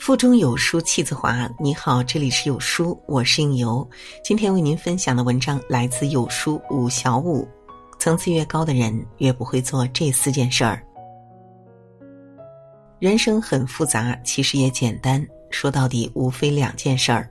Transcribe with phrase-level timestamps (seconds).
[0.00, 1.46] 腹中有书气自华。
[1.58, 3.86] 你好，这里是有书，我是应由。
[4.24, 7.46] 今天为您分享的文章来自有书五小五。
[7.98, 10.82] 层次越高的人，越不会做这四件事儿。
[12.98, 15.24] 人生很复杂，其实也简单。
[15.50, 17.30] 说到底，无非两件事儿：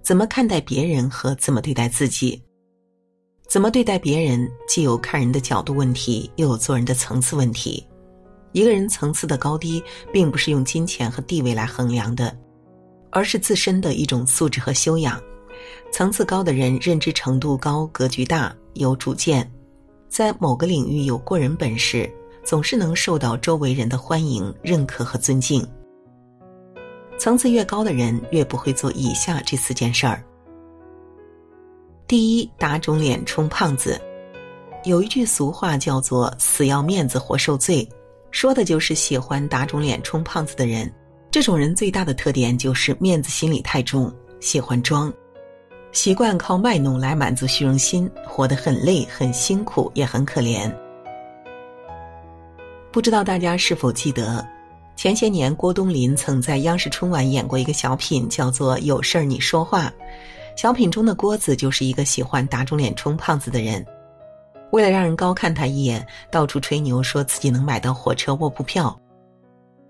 [0.00, 2.40] 怎么看待别人和怎么对待自己。
[3.48, 7.84] 怎么对待别人，既有看人的角度问题，又有做人的层次问题。
[8.52, 12.36] 一个人层次的高低，并不是用金钱和地位来衡量的，
[13.10, 15.20] 而是自身的一种素质和修养。
[15.92, 19.50] 层次高的人，认知程度高，格局大，有主见，
[20.08, 22.10] 在某个领域有过人本事，
[22.44, 25.66] 总是能受到周围人的欢迎、认可和尊敬。
[27.18, 30.22] 层次越高的人，越不会做以下这四件事儿。
[32.06, 34.00] 第一，打肿脸充胖子。
[34.84, 37.86] 有一句俗话叫做“死要面子活受罪”。
[38.30, 40.90] 说的就是喜欢打肿脸充胖子的人。
[41.30, 45.12] 这种人最大的特点就是面子心理太重，喜欢装，
[45.92, 50.72] 习惯靠卖弄来满足虚荣心，活得很累、很辛苦，也很可怜。
[52.90, 54.46] 不知道大家是否记得，
[54.96, 59.86] 前些年郭冬临曾在央视春晚演过一个小品，叫做《有事儿你说话》。
[60.56, 63.84] 小品中的郭子就是一个喜欢打肿脸充胖子的人。
[64.70, 68.98] 为了让人高看他一眼，到处吹牛说自己能买到火车卧铺票，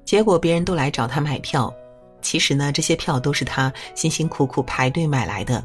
[0.05, 1.73] 结果别人都来找他买票。
[2.21, 5.65] 其实呢，这些票都是他辛辛苦苦排队买来的。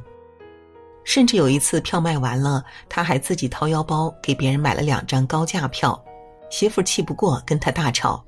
[1.04, 6.02] 甚至有一次票卖完了，他还自己掏腰包给别人买了两张高价票。
[6.50, 8.24] 媳妇气不过，跟他大吵。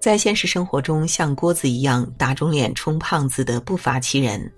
[0.00, 4.52] 在现实生活中，像郭子一样打肿脸充胖子的不乏其人。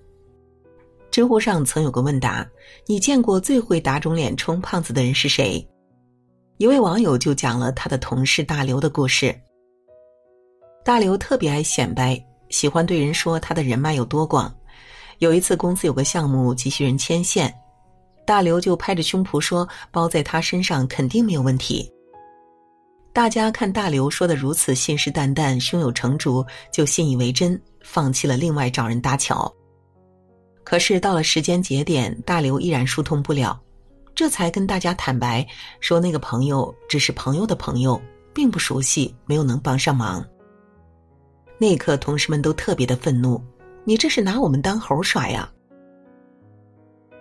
[1.16, 2.46] 知乎上曾有个问答
[2.84, 5.66] ：“你见过最会打肿脸充胖子的人是谁？”
[6.58, 9.34] 一位网友就讲了他的同事大刘的故事。
[10.84, 14.54] 大刘特别爱显摆，喜欢对人说他的人脉有多广。
[15.16, 17.50] 有一次公司有个项目急需人牵线，
[18.26, 21.90] 大刘就拍着胸脯说：“包在他身上肯定没有问题。”
[23.14, 29.50] 大家看大刘说的如此信誓旦旦、胸有成竹，就信以为真，放弃了另外找人搭桥。
[30.66, 33.56] 可是到了时间节点，大刘依然疏通不了，
[34.16, 35.46] 这才跟大家坦白
[35.78, 38.02] 说，那个朋友只是朋友的朋友，
[38.34, 40.26] 并不熟悉，没有能帮上忙。
[41.56, 43.40] 那一刻，同事们都特别的愤怒
[43.86, 45.48] ：“你这是拿我们当猴耍呀！”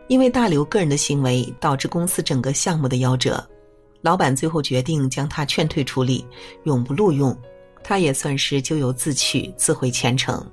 [0.09, 3.47] 因为大刘个人的行为导致公司整个项目的夭折，
[4.01, 6.25] 老板最后决定将他劝退处理，
[6.63, 7.37] 永不录用，
[7.83, 10.43] 他也算是咎由自取，自毁前程。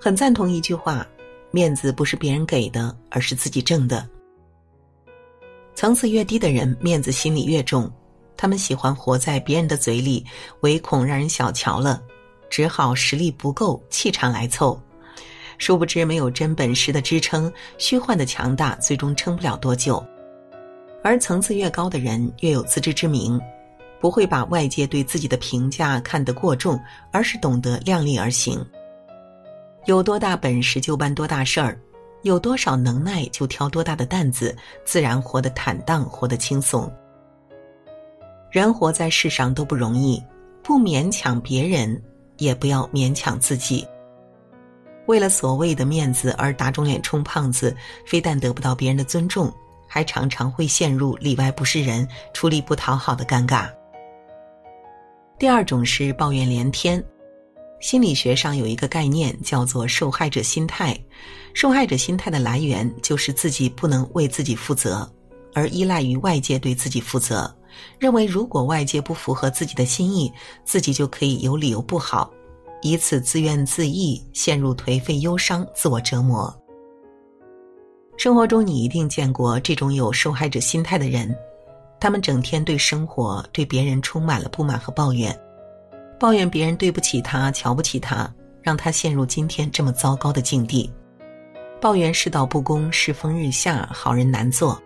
[0.00, 1.06] 很赞同一句话。
[1.52, 4.08] 面子不是别人给的，而是自己挣的。
[5.74, 7.90] 层次越低的人，面子心理越重，
[8.36, 10.24] 他们喜欢活在别人的嘴里，
[10.60, 12.02] 唯恐让人小瞧了，
[12.48, 14.80] 只好实力不够，气场来凑。
[15.58, 20.04] 殊不知，没有真本事的支撑，虚幻的强大最终撑不了多久。
[21.04, 23.38] 而层次越高的人，越有自知之明，
[24.00, 26.80] 不会把外界对自己的评价看得过重，
[27.10, 28.64] 而是懂得量力而行。
[29.84, 31.76] 有多大本事就办多大事儿，
[32.22, 36.90] 有多少能耐就挑多大的担子，自然活得坦荡，活得轻松。
[38.50, 40.22] 人活在世上都不容易，
[40.62, 42.00] 不勉强别人，
[42.38, 43.84] 也不要勉强自己。
[45.06, 47.76] 为了所谓的面子而打肿脸充胖子，
[48.06, 49.52] 非但得不到别人的尊重，
[49.88, 53.68] 还常常会陷入里外不是人、出力不讨好的尴尬。
[55.40, 57.02] 第二种是抱怨连天。
[57.82, 60.96] 心理学上有一个概念叫做受害者心态，
[61.52, 65.06] 受害者心态的来源就是自己不能为自己负责，
[65.52, 67.52] 而依赖于外界对自己负责，
[67.98, 70.32] 认为如果外界不符合自己的心意，
[70.64, 72.32] 自己就可以有理由不好，
[72.82, 76.56] 以此自怨自艾，陷入颓废、忧伤、自我折磨。
[78.16, 81.34] 生活中你一定见过这种有受害者心态的人，
[81.98, 85.36] 他们整天对生活、对别人充满了不满和抱怨。
[86.22, 88.32] 抱怨别人对不起他、瞧不起他，
[88.62, 90.88] 让他陷入今天这么糟糕的境地；
[91.80, 94.80] 抱怨世道不公、世风日下、好人难做；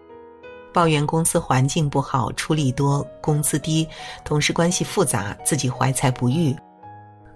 [0.73, 3.87] 抱怨公司环境不好、出力多、工资低、
[4.25, 6.57] 同事关系复杂、自己怀才不遇；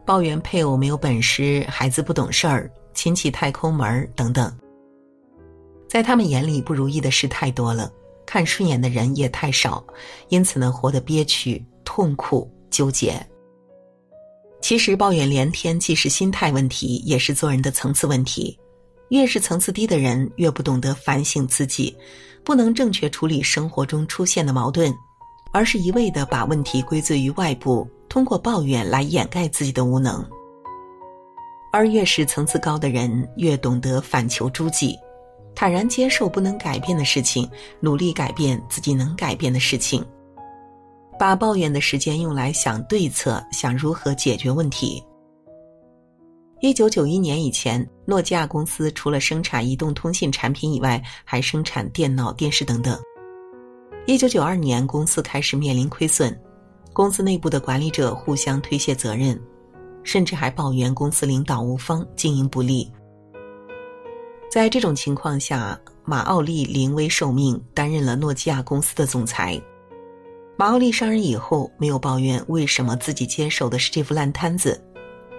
[0.07, 4.51] 抱怨配偶没有本事、孩子不懂事儿、亲戚太抠门儿等等。
[5.91, 7.93] 在他们眼里，不如意的事太多了，
[8.25, 9.85] 看顺眼的人也太少，
[10.31, 13.15] 因此呢，活得憋屈、痛苦、纠结。
[14.61, 18.57] 其实抱怨连天，既是心态问题，也是做人的层次问题。
[19.09, 21.97] 越是层次低的人，越不懂得反省自己，
[22.45, 24.95] 不能正确处理生活中出现的矛盾，
[25.53, 30.25] 而是一味的把问题归罪于外部，通过抱怨来掩盖自己的无能。
[31.73, 34.97] 而越是层次高的人，越懂得反求诸己，
[35.57, 40.05] 坦然接受不能改变的事情，努力改变自己能改变的事情。
[41.21, 45.05] 把抱怨的时间用来想对策，想如何解决问题。
[46.61, 52.99] 一九九一年以前，诺基亚公司除了生产移动通信产品以外，还生产电脑、电视等等。
[54.07, 56.35] 一九九二年，公司开始面临亏损，
[56.95, 59.39] 公司内部的管理者互相推卸责任。
[60.03, 62.91] 甚至还抱怨公司领导无方、经营不力。
[64.51, 69.61] 在这种情况下，马奥利临危受命，担任了诺基亚公司的总裁。
[70.61, 74.79] 马奥利上任以后，没有抱怨为什么自己接手的是这副烂摊子，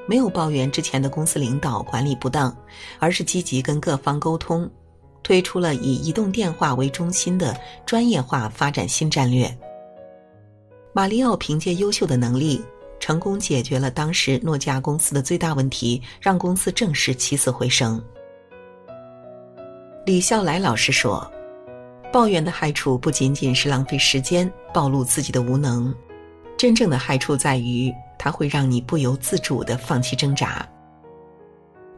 [0.08, 2.58] 没有抱怨之前的公司领导管理不当，
[2.98, 4.68] 而是积极跟各方沟通，
[5.22, 9.56] 推出了以移动电话为中心的专业化发展新战略。
[10.92, 12.60] 马里奥凭借优秀的能力。
[13.00, 18.04] 成功解决了当时诺基亚公司的最大问题，让公司正式起死回生。
[20.04, 21.32] 李笑来老师说
[22.12, 25.94] ：“抱怨的害处不仅仅是浪费时间、暴露自己的无能，
[26.58, 30.68] 真正的害处在于它会让你不由自主的放弃挣扎。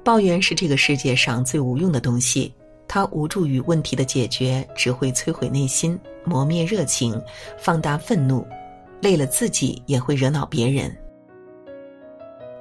[0.04, 2.54] 抱怨是这个世界上最无用的东西，
[2.88, 7.20] 它无助于问题的解决，只会摧毁内心、磨灭热情、
[7.58, 8.46] 放大愤怒。”
[9.02, 10.90] 累了自己也会惹恼别人。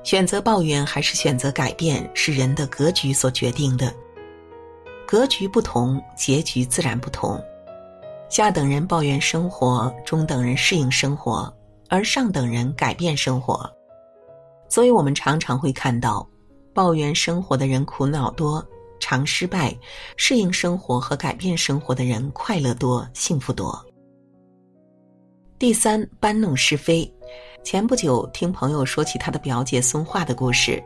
[0.03, 3.95] 选择抱怨还是选择改变，是人的格局所决定的。
[5.07, 7.39] 格局不同，结局自然不同。
[8.29, 11.53] 下等人抱怨生活，中等人适应生活，
[11.89, 13.71] 而上等人改变生活。
[14.69, 16.27] 所以我们常常会看到，
[16.73, 18.67] 抱怨生活的人苦恼多，
[18.99, 19.77] 常失败；
[20.17, 23.79] 适应生活和改变生活的人快乐多，幸福多。
[25.59, 27.13] 第三，搬弄是非。
[27.63, 30.83] 前不久听朋友说起他的表姐松化的故事。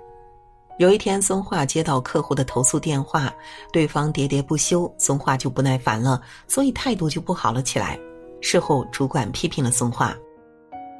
[0.79, 3.33] 有一天，松化接到客户的投诉电话，
[3.73, 7.99] 对方喋喋不休，松化就不耐烦了，所以态度就不好了起来。
[8.43, 10.15] 事后，主管批评了松化，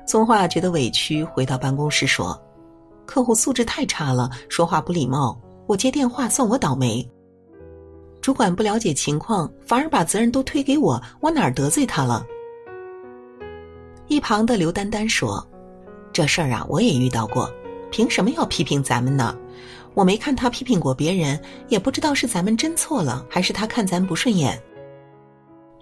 [0.07, 2.41] 松化觉得委屈，回到办公室说
[3.05, 7.07] ：“客户素质太差了，说话不礼貌，我接电话算我倒霉。”
[8.23, 12.25] 主管不了解情况，反而把责任都推给我，我哪儿得罪他了？
[14.07, 15.47] 一旁的刘丹丹说
[16.15, 17.53] ：“这事儿啊，我也遇到过，
[17.91, 19.37] 凭什么要批评咱们呢？
[19.97, 24.63] 我没看他批评过别人，也不知道是咱们真错了，还是他看咱不顺眼。”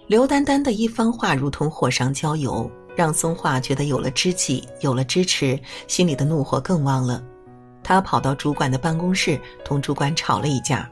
[0.07, 5.59] 刘丹丹的一番话如同火上浇油，让松化觉得有了知己，有了支持，
[5.89, 7.21] 心里的怒火更旺了。
[7.83, 10.89] 他跑到主管的办公室，同主管吵了一架。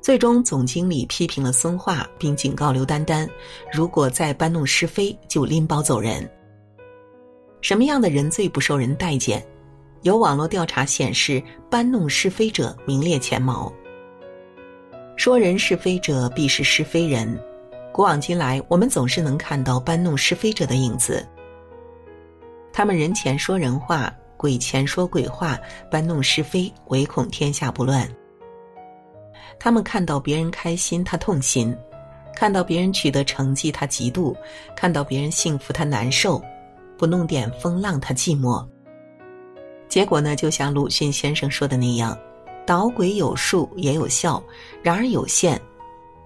[0.00, 3.28] 最终，总经理批评了孙化，并警告刘丹丹：
[3.72, 6.30] 如果再搬弄是非，就拎包走人。
[7.60, 9.44] 什么样的人最不受人待见？
[10.02, 11.40] 有网络调查显示，
[11.70, 13.72] 搬弄是非者名列前茅。
[15.16, 17.40] 说人是非者，必是是非人。
[17.92, 21.24] 古往今来，我们总是能看到搬弄是非者的影子。
[22.72, 25.56] 他们人前说人话，鬼前说鬼话，
[25.88, 28.08] 搬弄是非，唯恐天下不乱。
[29.60, 31.72] 他们看到别人开心，他痛心；
[32.34, 34.34] 看到别人取得成绩，他嫉妒；
[34.74, 36.42] 看到别人幸福，他难受。
[36.98, 38.66] 不弄点风浪，他寂寞。
[39.92, 42.18] 结果呢，就像鲁迅先生说的那样
[42.64, 44.42] ：“捣鬼有术也有效，
[44.82, 45.60] 然而有限。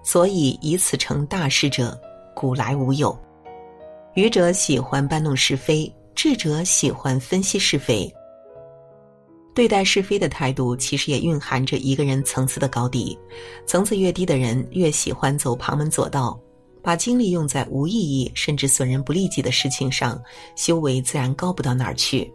[0.03, 1.99] 所以以此成大事者，
[2.33, 3.13] 古来无有。
[4.13, 8.09] 愚者喜欢搬弄是非，智者喜欢分析是非。”
[9.53, 13.19] 对待是非的态度，其实也蕴含着一个人层次的高低。
[13.65, 16.39] 层次越低的人，越喜欢走旁门左道，
[16.81, 20.17] 把精力用在无意义甚至损人不利己的事情上，
[20.55, 22.31] 修为自然高不到哪儿去。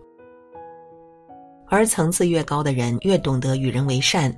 [1.72, 4.30] 而层次越高的人，越懂得与人为善，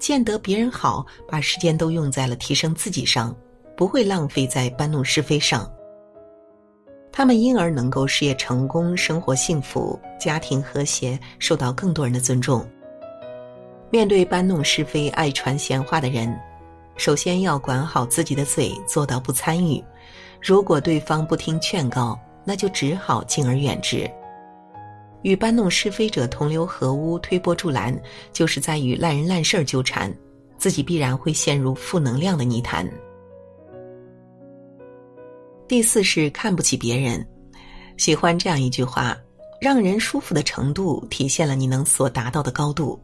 [0.00, 3.32] 见得别人好，把时间都用在了提升自己上，
[3.76, 5.70] 不会浪费在搬弄是非上。
[7.12, 12.68] 他们因而能够事业成功、生活幸福、家庭和谐，受到更多人的尊重。
[13.88, 16.36] 面对搬弄是非、爱传闲话的人，
[16.96, 19.80] 首先要管好自己的嘴，做到不参与。
[20.42, 24.10] 如果对方不听劝告，那就只好敬而远之。
[25.22, 28.00] 与搬弄是非者同流合污、推波助澜，
[28.32, 30.14] 就是在与烂人烂事儿纠缠，
[30.56, 32.88] 自己必然会陷入负能量的泥潭。
[35.68, 37.24] 第四是看不起别人，
[37.96, 39.16] 喜欢这样一句话：
[39.60, 43.00] 让人舒服的程度，体现了你能所达到的高度。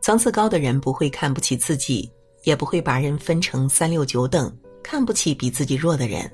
[0.00, 2.10] 层次高的人不会看不起自己，
[2.44, 4.50] 也不会把人分成三六九等，
[4.82, 6.30] 看不起比自己弱的人。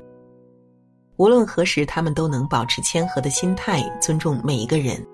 [1.17, 5.05] 无论何时，他们都能保持谦和的心态，尊重每一个人。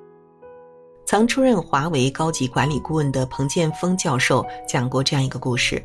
[1.04, 5.85] 曾出任华为高级管理顾问的彭建峰教授讲过这样一个故事：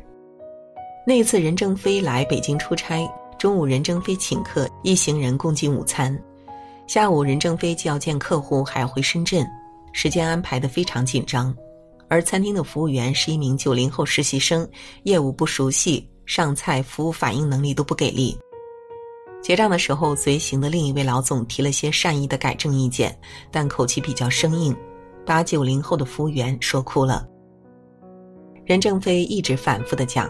[1.06, 3.08] 那次任正非来北京出差，
[3.38, 6.16] 中午任正非请客，一行人共进午餐。
[6.86, 9.46] 下午任正非既要见客户，还要回深圳，
[9.92, 11.54] 时间安排的非常紧张。
[12.08, 14.66] 而餐厅的服务员是一名九零后实习生，
[15.02, 18.38] 业务不熟悉，上菜服务反应能力都不给力。
[19.40, 23.18] 结账的时候，随行的另一位老总提了些善意的改正意见，
[23.50, 24.76] 但口气比较生硬，
[25.24, 27.26] 把九零后的服务员说哭了。
[28.66, 30.28] 任正非一直反复的讲，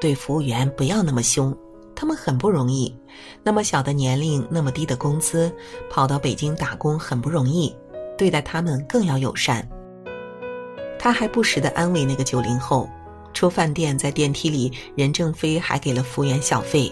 [0.00, 1.54] 对服务员不要那么凶，
[1.94, 2.96] 他们很不容易，
[3.42, 5.52] 那么小的年龄，那么低的工资，
[5.90, 7.76] 跑到北京打工很不容易，
[8.16, 9.68] 对待他们更要友善。
[10.98, 12.88] 他还不时的安慰那个九零后，
[13.34, 16.90] 出饭店在电梯里，任正非还给了服务员小费。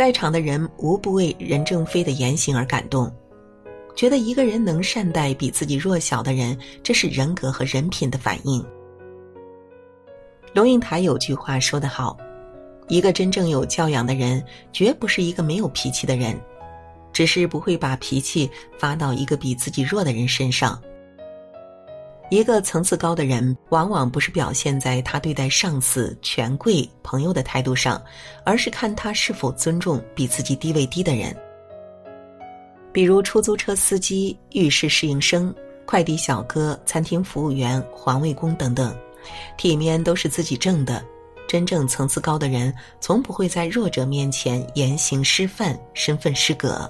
[0.00, 3.14] 在场的人无不为任正非的言行而感动，
[3.94, 8.64] 觉得一个人能善待比自己弱小的人，这是人格和人品的反应。
[10.54, 12.16] 龙应台有句话说得好
[12.88, 14.42] ：“一个真正有教养的人，
[14.72, 16.34] 绝不是一个没有脾气的人，
[17.12, 20.80] 只是不会把脾气发到一个比自己弱的人身上。”
[22.30, 28.00] 一个层次高的人，往往不是表现在他对待上司、权贵、朋友的态度上，
[28.44, 31.36] 而是看他是否尊重比自己地位低的人。
[32.92, 35.52] 比如出租车司机、浴室侍应生、
[35.84, 38.96] 快递小哥、餐厅服务员、环卫工等等，
[39.56, 41.04] 体面都是自己挣的。
[41.48, 46.88] 真正层次高的人，从不会在弱者面前言行失范、身份失格。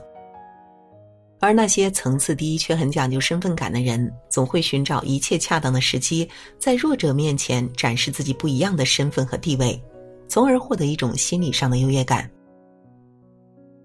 [1.41, 6.29] 而那些层次低却很讲究身份感的人，总会寻找一切恰当的时机，
[6.59, 9.83] 在弱者面前展示自己不一样的身份和地位，
[10.29, 12.31] 从而获得一种心理上的优越感。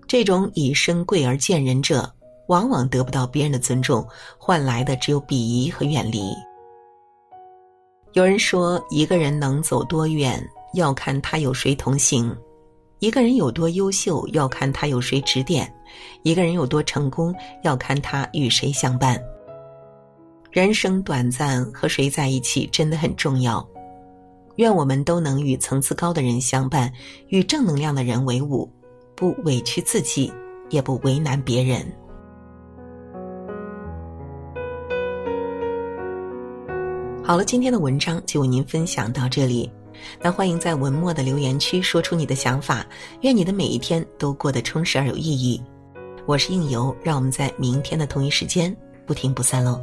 [0.06, 2.14] 这种以身贵而贱人者，
[2.50, 4.06] 往往得不到别人的尊重，
[4.38, 6.32] 换来的只有鄙夷和远离。
[8.12, 12.36] 有人说，一个人能走多远，要看他有谁同行。
[13.00, 15.68] 一个人有多优秀，要看他有谁指点；
[16.24, 19.22] 一个人有多成功，要看他与谁相伴。
[20.50, 23.68] 人生短暂，和谁在一起真的很重要。
[24.56, 26.90] 愿我们都能与层次高的人相伴，
[27.28, 28.70] 与正能量的人为伍，
[29.14, 30.32] 不委屈自己，
[30.70, 31.86] 也不为难别人。
[37.22, 39.70] 好了，今天的文章就为您分享到这里。
[40.22, 42.86] 那欢迎在文末的留言区说出你的想法，
[43.22, 45.62] 愿你的每一天都过得充实而有意义。
[46.26, 48.76] 我是应由，让我们在明天的同一时间
[49.06, 49.80] 不听不散喽。